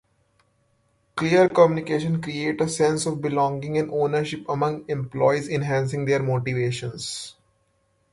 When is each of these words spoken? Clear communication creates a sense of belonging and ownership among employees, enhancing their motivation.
Clear 1.15 1.47
communication 1.47 2.23
creates 2.23 2.63
a 2.63 2.67
sense 2.67 3.05
of 3.05 3.21
belonging 3.21 3.77
and 3.77 3.91
ownership 3.91 4.43
among 4.49 4.83
employees, 4.89 5.47
enhancing 5.47 6.05
their 6.05 6.23
motivation. 6.23 6.93